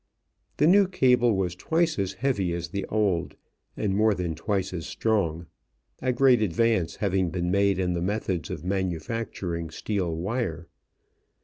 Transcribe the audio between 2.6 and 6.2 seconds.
the old and more than twice as strong, a